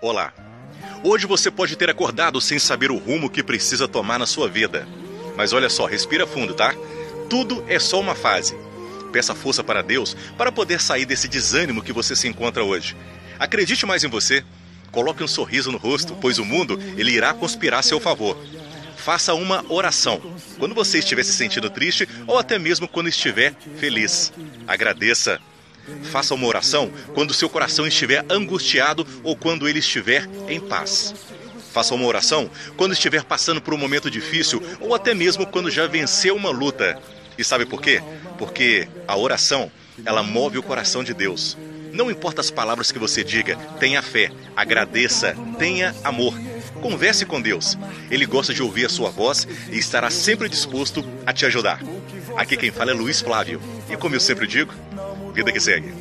[0.00, 0.32] Olá.
[1.04, 4.86] Hoje você pode ter acordado sem saber o rumo que precisa tomar na sua vida.
[5.36, 6.74] Mas olha só, respira fundo, tá?
[7.28, 8.56] Tudo é só uma fase.
[9.12, 12.96] Peça força para Deus para poder sair desse desânimo que você se encontra hoje.
[13.38, 14.44] Acredite mais em você.
[14.90, 18.36] Coloque um sorriso no rosto, pois o mundo ele irá conspirar a seu favor.
[18.96, 20.20] Faça uma oração
[20.58, 24.32] quando você estiver se sentindo triste ou até mesmo quando estiver feliz.
[24.66, 25.40] Agradeça.
[26.04, 31.14] Faça uma oração quando seu coração estiver angustiado ou quando ele estiver em paz.
[31.72, 35.86] Faça uma oração quando estiver passando por um momento difícil ou até mesmo quando já
[35.86, 37.00] venceu uma luta.
[37.38, 38.02] E sabe por quê?
[38.38, 39.72] Porque a oração,
[40.04, 41.56] ela move o coração de Deus.
[41.92, 46.34] Não importa as palavras que você diga, tenha fé, agradeça, tenha amor.
[46.80, 47.78] Converse com Deus.
[48.10, 51.80] Ele gosta de ouvir a sua voz e estará sempre disposto a te ajudar.
[52.36, 53.60] Aqui quem fala é Luiz Flávio.
[53.90, 54.72] E como eu sempre digo,
[55.34, 55.92] Vida que segue.